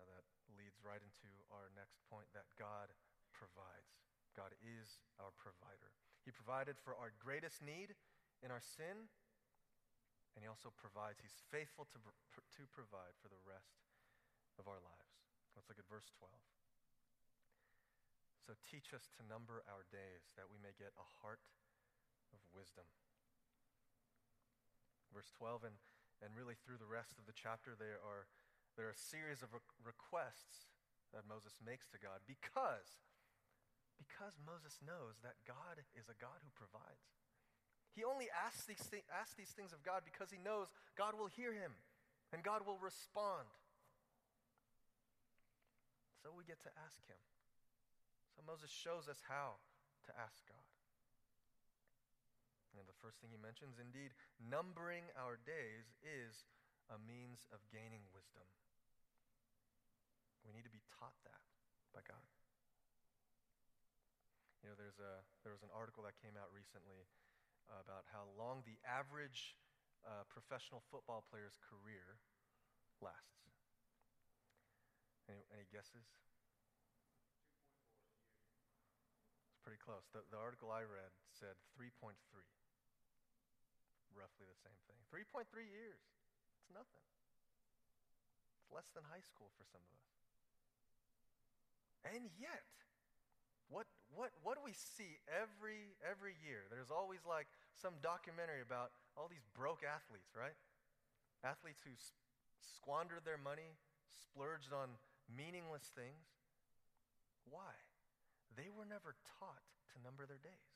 [0.00, 0.24] Now that
[0.56, 2.92] leads right into our next point that God
[3.36, 3.92] provides.
[4.32, 5.92] God is our provider.
[6.24, 7.92] He provided for our greatest need
[8.40, 9.10] in our sin,
[10.34, 13.82] and He also provides, He's faithful to, to provide for the rest
[14.56, 15.12] of our lives.
[15.52, 16.32] Let's look at verse 12.
[18.42, 21.44] So teach us to number our days that we may get a heart
[22.34, 22.88] of wisdom.
[25.12, 25.76] Verse 12, and,
[26.24, 28.26] and really through the rest of the chapter, there are,
[28.74, 30.72] there are a series of re- requests
[31.12, 33.04] that Moses makes to God because,
[34.00, 37.12] because Moses knows that God is a God who provides.
[37.92, 38.80] He only asks these,
[39.12, 41.76] asks these things of God because he knows God will hear him
[42.32, 43.52] and God will respond.
[46.24, 47.20] So we get to ask him.
[48.32, 49.60] So Moses shows us how
[50.08, 50.81] to ask God.
[52.78, 56.48] And the first thing he mentions, indeed, numbering our days is
[56.88, 58.48] a means of gaining wisdom.
[60.42, 61.44] We need to be taught that
[61.92, 62.24] by God.
[64.64, 67.06] You know, there's a, there was an article that came out recently
[67.70, 69.58] about how long the average
[70.06, 72.18] uh, professional football player's career
[72.98, 73.50] lasts.
[75.30, 76.06] Any, any guesses?
[79.50, 80.06] It's pretty close.
[80.10, 82.14] The, the article I read said 3.3.
[84.16, 84.98] Roughly the same thing.
[85.08, 86.00] 3.3 years.
[86.58, 87.04] It's nothing.
[88.60, 90.08] It's less than high school for some of us.
[92.16, 92.66] And yet,
[93.70, 96.66] what, what, what do we see every, every year?
[96.68, 97.46] There's always like
[97.78, 100.56] some documentary about all these broke athletes, right?
[101.46, 101.94] Athletes who
[102.58, 103.78] squandered their money,
[104.10, 104.98] splurged on
[105.30, 106.26] meaningless things.
[107.46, 107.74] Why?
[108.56, 110.71] they were never taught to number their days.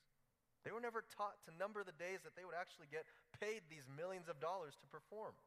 [0.66, 3.06] They were never taught to number the days that they would actually get
[3.38, 5.38] paid these millions of dollars to perform.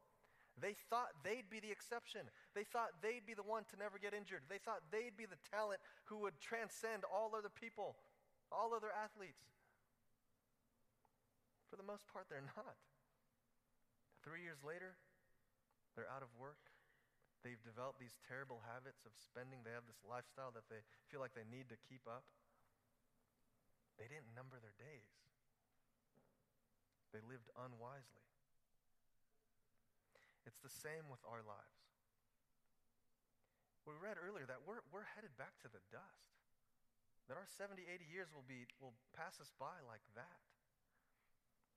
[0.56, 2.24] They thought they'd be the exception.
[2.56, 4.48] They thought they'd be the one to never get injured.
[4.48, 8.00] They thought they'd be the talent who would transcend all other people,
[8.48, 9.44] all other athletes.
[11.68, 12.80] For the most part, they're not.
[14.24, 14.96] Three years later,
[16.00, 16.72] they're out of work.
[17.44, 19.68] They've developed these terrible habits of spending.
[19.68, 20.80] They have this lifestyle that they
[21.12, 22.24] feel like they need to keep up.
[24.00, 25.12] They didn't number their days,
[27.12, 28.24] they lived unwisely.
[30.48, 31.84] It's the same with our lives.
[33.84, 36.32] We read earlier that we're, we're headed back to the dust.
[37.28, 40.40] That our 70, 80 years will, be, will pass us by like that.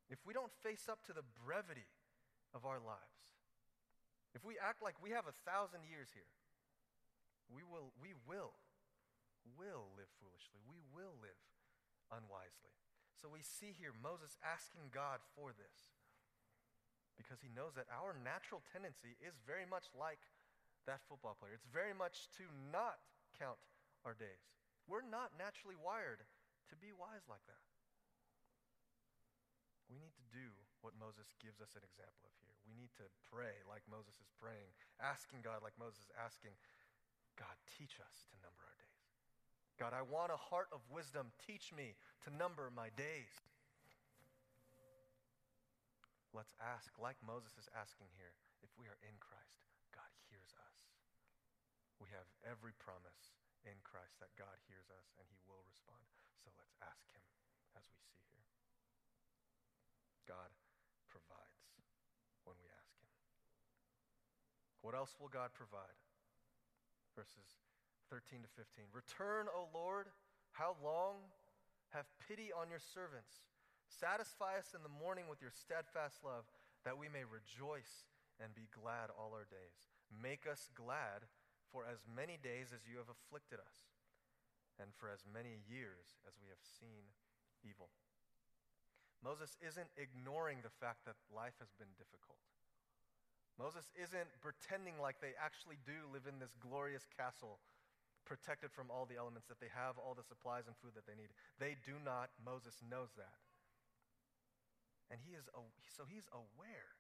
[0.10, 1.92] If we don't face up to the brevity
[2.56, 3.20] of our lives,
[4.34, 6.32] if we act like we have a thousand years here,
[7.52, 8.58] we will, we will,
[9.54, 10.58] will live foolishly.
[10.66, 11.38] We will live
[12.12, 12.74] unwisely.
[13.22, 15.96] So we see here Moses asking God for this
[17.16, 20.20] because he knows that our natural tendency is very much like
[20.89, 21.56] that football player.
[21.56, 23.00] It's very much to not
[23.39, 23.62] count
[24.04, 24.44] our days.
[24.89, 26.26] We're not naturally wired
[26.68, 27.63] to be wise like that.
[29.88, 30.52] We need to do
[30.84, 32.58] what Moses gives us an example of here.
[32.68, 36.56] We need to pray like Moses is praying, asking God like Moses is asking,
[37.39, 38.93] God, teach us to number our days.
[39.80, 41.34] God, I want a heart of wisdom.
[41.42, 43.34] Teach me to number my days.
[46.34, 48.34] Let's ask, like Moses is asking here,
[48.66, 49.62] if we are in Christ,
[49.94, 50.78] God hears us.
[52.02, 53.38] We have every promise
[53.70, 56.04] in Christ that God hears us and he will respond.
[56.42, 57.24] So let's ask him
[57.78, 58.50] as we see here.
[60.26, 60.50] God,
[61.06, 61.70] provides
[62.50, 63.14] when we ask him.
[64.82, 66.02] What else will God provide?
[67.14, 67.62] Verses
[68.10, 68.89] 13 to 15.
[68.92, 70.12] Return, O Lord,
[70.52, 71.24] how long?
[71.94, 73.46] Have pity on your servants.
[73.86, 76.50] Satisfy us in the morning with your steadfast love,
[76.82, 78.10] that we may rejoice
[78.42, 79.94] and be glad all our days.
[80.10, 81.30] Make us glad
[81.70, 83.94] for as many days as you have afflicted us,
[84.82, 87.13] and for as many years as we have seen
[87.62, 87.94] evil.
[89.22, 92.42] Moses isn't ignoring the fact that life has been difficult.
[93.56, 97.62] Moses isn't pretending like they actually do live in this glorious castle,
[98.26, 101.15] protected from all the elements, that they have all the supplies and food that they
[101.15, 101.32] need.
[101.59, 102.32] They do not.
[102.39, 103.39] Moses knows that.
[105.11, 105.45] And he is,
[105.93, 106.95] so he's aware.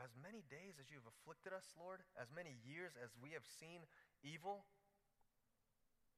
[0.00, 3.44] As many days as you have afflicted us, Lord, as many years as we have
[3.44, 3.84] seen
[4.24, 4.64] evil,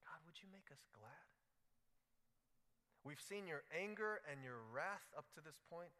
[0.06, 1.26] God, would you make us glad?
[3.02, 5.90] We've seen your anger and your wrath up to this point.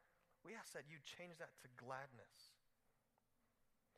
[0.46, 2.54] We ask that you change that to gladness.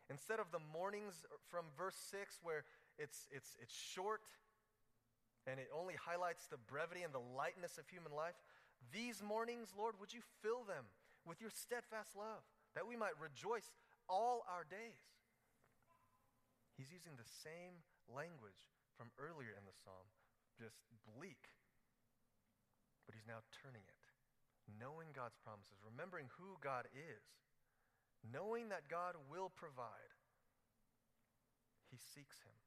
[0.08, 2.64] Instead of the mornings from verse 6 where
[2.98, 4.22] it's, it's, it's short
[5.46, 8.36] and it only highlights the brevity and the lightness of human life,
[8.92, 10.88] these mornings, Lord, would you fill them
[11.28, 13.68] with your steadfast love that we might rejoice
[14.08, 15.04] all our days?
[16.76, 20.08] He's using the same language from earlier in the psalm,
[20.56, 21.52] just bleak.
[23.06, 24.04] But he's now turning it,
[24.80, 27.24] knowing God's promises, remembering who God is,
[28.24, 30.16] knowing that God will provide.
[31.92, 32.63] He seeks him.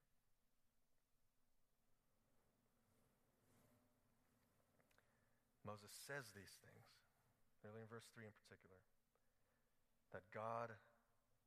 [5.67, 6.87] Moses says these things,
[7.67, 8.79] early in verse 3 in particular,
[10.15, 10.71] that God,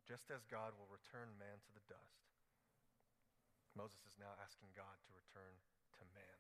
[0.05, 2.29] just as God will return man to the dust,
[3.73, 5.57] Moses is now asking God to return
[5.97, 6.39] to man.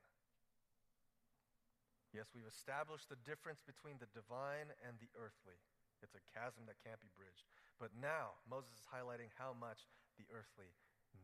[2.12, 5.56] Yes, we've established the difference between the divine and the earthly.
[6.02, 7.46] It's a chasm that can't be bridged.
[7.78, 10.74] But now, Moses is highlighting how much the earthly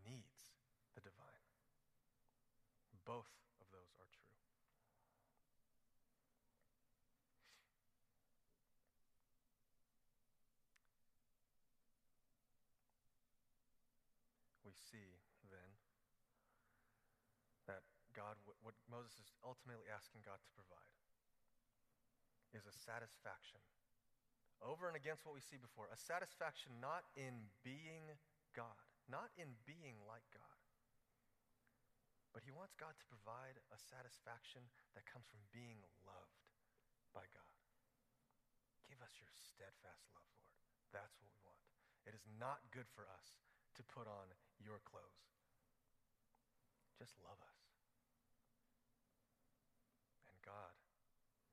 [0.06, 0.56] needs
[0.94, 1.44] the divine.
[3.02, 3.28] Both
[3.58, 4.30] of those are true.
[14.62, 15.18] We see
[15.50, 15.70] then
[17.66, 17.82] that
[18.14, 20.94] God, what Moses is ultimately asking God to provide,
[22.54, 23.60] is a satisfaction
[24.64, 25.90] over and against what we see before.
[25.92, 28.16] A satisfaction not in being
[28.56, 30.56] God, not in being like God,
[32.32, 34.64] but he wants God to provide a satisfaction
[34.96, 36.40] that comes from being loved
[37.12, 37.56] by God.
[38.88, 40.60] Give us your steadfast love, Lord.
[40.92, 41.60] That's what we want.
[42.08, 43.40] It is not good for us
[43.76, 45.28] to put on your clothes.
[46.96, 47.60] Just love us.
[50.32, 50.72] And God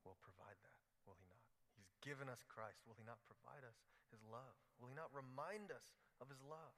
[0.07, 1.43] will provide that, will He not?
[1.75, 2.79] He's given us Christ.
[2.87, 4.55] Will He not provide us His love?
[4.79, 6.75] Will He not remind us of His love?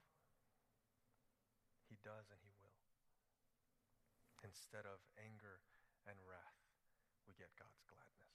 [1.86, 2.82] He does and He will.
[4.42, 5.62] Instead of anger
[6.10, 6.62] and wrath,
[7.30, 8.34] we get God's gladness.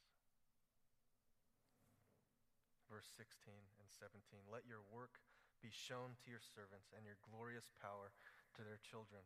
[2.90, 4.18] Verse 16 and 17
[4.50, 5.22] Let your work
[5.61, 8.12] be shown to your servants and your glorious power
[8.56, 9.22] to their children.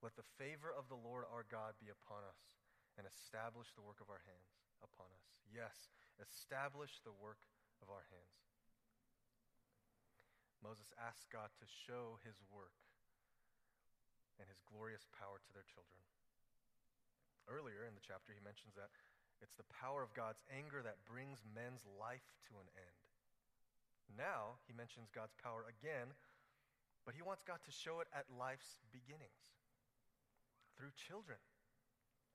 [0.00, 2.58] Let the favor of the Lord our God be upon us
[2.96, 4.50] and establish the work of our hands
[4.82, 5.26] upon us.
[5.46, 7.42] Yes, establish the work
[7.82, 8.38] of our hands.
[10.58, 12.74] Moses asked God to show his work
[14.42, 15.98] and his glorious power to their children.
[17.46, 18.90] Earlier in the chapter, he mentions that
[19.38, 23.07] it's the power of God's anger that brings men's life to an end.
[24.16, 26.14] Now, he mentions God's power again,
[27.04, 29.44] but he wants God to show it at life's beginnings
[30.76, 31.38] through children,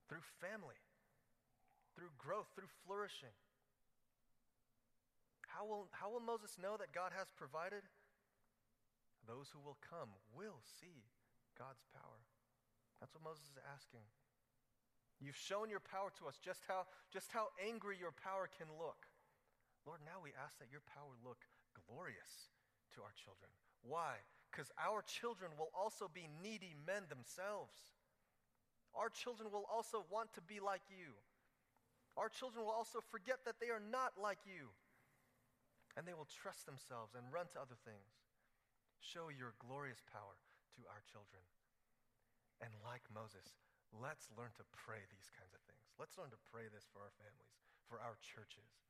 [0.06, 0.78] through family,
[1.96, 3.34] through growth, through flourishing.
[5.48, 7.86] How will, how will Moses know that God has provided?
[9.24, 11.06] Those who will come will see
[11.56, 12.20] God's power.
[12.98, 14.04] That's what Moses is asking.
[15.22, 19.06] You've shown your power to us, just how, just how angry your power can look.
[19.86, 21.46] Lord, now we ask that your power look
[21.86, 22.54] glorious
[22.94, 23.50] to our children.
[23.82, 24.22] Why?
[24.48, 27.74] Because our children will also be needy men themselves.
[28.94, 31.18] Our children will also want to be like you.
[32.14, 34.70] Our children will also forget that they are not like you.
[35.98, 38.14] And they will trust themselves and run to other things.
[39.02, 40.38] Show your glorious power
[40.78, 41.42] to our children.
[42.62, 43.58] And like Moses,
[43.90, 45.90] let's learn to pray these kinds of things.
[45.98, 47.54] Let's learn to pray this for our families,
[47.86, 48.82] for our churches,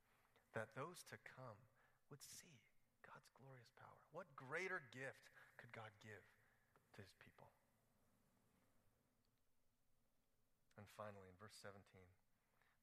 [0.53, 1.61] that those to come
[2.09, 2.64] would see
[3.25, 3.97] God's glorious power.
[4.13, 6.21] What greater gift could God give
[6.93, 7.49] to his people?
[10.77, 11.81] And finally, in verse 17,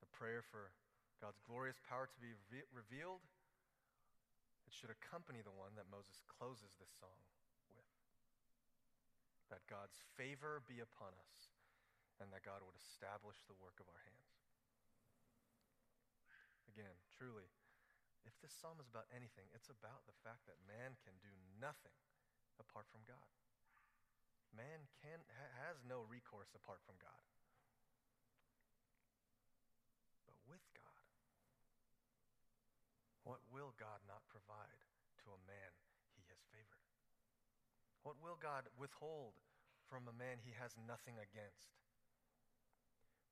[0.02, 0.74] the prayer for
[1.22, 3.22] God's glorious power to be re- revealed,
[4.66, 7.22] it should accompany the one that Moses closes this song
[7.70, 7.86] with.
[9.54, 11.54] That God's favor be upon us,
[12.18, 14.34] and that God would establish the work of our hands.
[16.74, 17.46] Again, truly,
[18.26, 21.95] if this psalm is about anything, it's about the fact that man can do nothing
[22.61, 23.30] apart from God.
[24.51, 27.24] Man can, ha, has no recourse apart from God.
[30.28, 31.07] But with God,
[33.24, 34.82] what will God not provide
[35.24, 35.72] to a man
[36.19, 36.86] he has favored?
[38.03, 39.39] What will God withhold
[39.88, 41.80] from a man he has nothing against?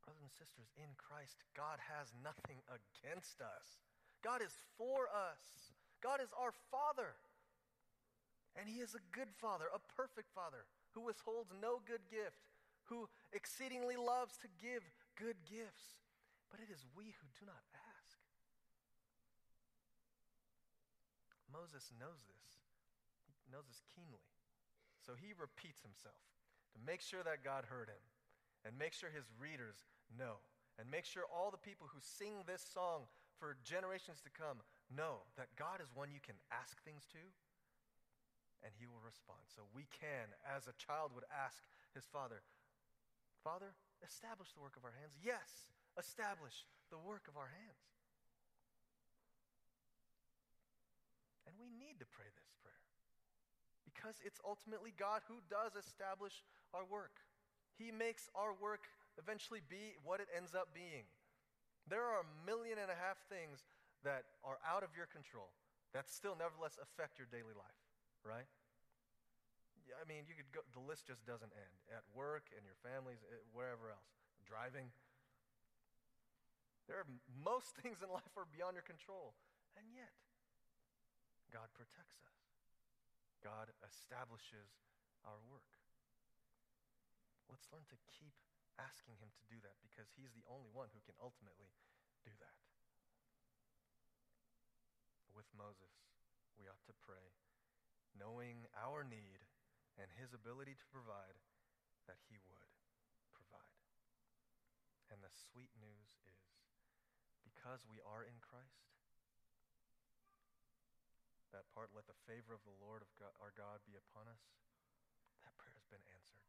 [0.06, 3.84] Brothers and sisters, in Christ, God has nothing against us.
[4.24, 5.74] God is for us.
[6.04, 7.16] God is our Father.
[8.56, 12.44] And He is a good Father, a perfect Father, who withholds no good gift,
[12.92, 14.84] who exceedingly loves to give
[15.16, 16.00] good gifts.
[16.52, 18.18] But it is we who do not ask.
[21.54, 22.50] Moses knows this.
[23.46, 24.26] He knows this keenly.
[25.06, 26.22] So he repeats himself
[26.74, 28.04] to make sure that God heard him
[28.66, 30.42] and make sure his readers know
[30.78, 33.10] and make sure all the people who sing this song
[33.40, 34.60] for generations to come
[34.92, 37.24] know that God is one you can ask things to,
[38.62, 39.40] and he will respond.
[39.48, 41.64] So we can, as a child would ask
[41.96, 42.44] his father,
[43.40, 43.72] Father,
[44.04, 45.16] establish the work of our hands.
[45.24, 47.88] Yes, establish the work of our hands.
[51.48, 52.84] And we need to pray this prayer
[53.88, 56.44] because it's ultimately God who does establish
[56.76, 57.24] our work.
[57.80, 61.08] He makes our work eventually be what it ends up being.
[61.90, 63.66] There are a million and a half things
[64.06, 65.50] that are out of your control
[65.92, 67.82] that still nevertheless affect your daily life,
[68.22, 68.46] right?
[69.98, 71.76] I mean, you could go, the list just doesn't end.
[71.90, 74.14] At work, and your families, eh, wherever else.
[74.46, 74.94] Driving.
[76.86, 77.10] There are
[77.42, 79.34] most things in life are beyond your control.
[79.74, 80.14] And yet,
[81.50, 82.38] God protects us.
[83.42, 84.70] God establishes
[85.26, 85.74] our work.
[87.50, 88.36] Let's learn to keep
[88.80, 91.76] asking Him to do that because He's the only one who can ultimately
[92.24, 92.58] do that.
[95.36, 95.92] With Moses,
[96.56, 97.36] we ought to pray,
[98.16, 99.44] knowing our need
[100.00, 101.36] and His ability to provide,
[102.08, 102.72] that He would
[103.36, 103.80] provide.
[105.12, 106.44] And the sweet news is
[107.44, 108.90] because we are in Christ,
[111.50, 114.44] that part, let the favor of the Lord of God, our God be upon us,
[115.42, 116.46] that prayer has been answered.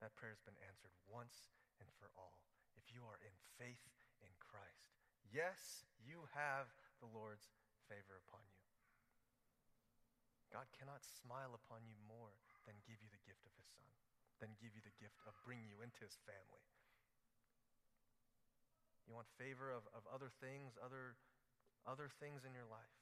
[0.00, 2.40] That prayer has been answered once and for all.
[2.76, 3.84] If you are in faith
[4.24, 4.96] in Christ,
[5.28, 6.72] yes, you have
[7.04, 7.52] the Lord's
[7.84, 8.64] favor upon you.
[10.48, 12.34] God cannot smile upon you more
[12.66, 13.92] than give you the gift of his son,
[14.42, 16.64] than give you the gift of bringing you into his family.
[19.06, 21.14] You want favor of, of other things, other,
[21.86, 23.00] other things in your life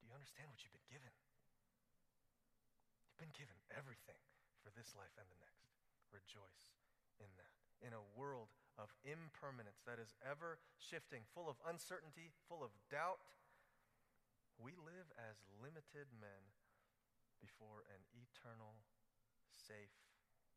[0.00, 1.12] Do you understand what you've been given?
[3.18, 4.22] Been given everything
[4.62, 5.74] for this life and the next.
[6.14, 6.70] Rejoice
[7.18, 7.58] in that.
[7.82, 13.18] In a world of impermanence that is ever shifting, full of uncertainty, full of doubt,
[14.58, 16.42] we live as limited men
[17.42, 18.82] before an eternal,
[19.54, 19.94] safe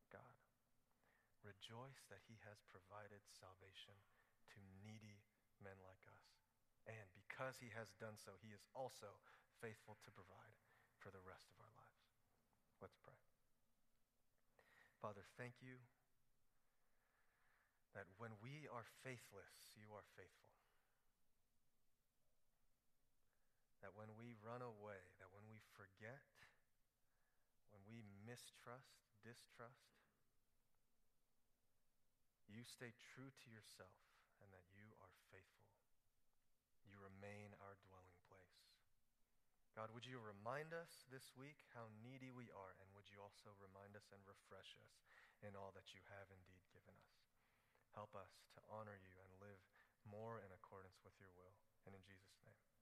[0.09, 0.38] God.
[1.41, 3.97] Rejoice that He has provided salvation
[4.53, 5.22] to needy
[5.62, 6.26] men like us.
[6.86, 9.18] And because He has done so, He is also
[9.62, 10.57] faithful to provide
[10.97, 11.91] for the rest of our lives.
[12.82, 13.14] Let's pray.
[14.98, 15.78] Father, thank you
[17.94, 20.58] that when we are faithless, you are faithful.
[23.86, 26.26] That when we run away, that when we forget,
[27.70, 29.94] when we mistrust, distrust,
[32.50, 34.02] you stay true to yourself
[34.42, 35.70] and that you are faithful.
[36.82, 38.01] You remain our dwelling
[39.72, 43.55] God, would you remind us this week how needy we are, and would you also
[43.55, 44.99] remind us and refresh us
[45.39, 47.15] in all that you have indeed given us?
[47.95, 49.63] Help us to honor you and live
[50.03, 51.55] more in accordance with your will.
[51.88, 52.81] And in Jesus' name.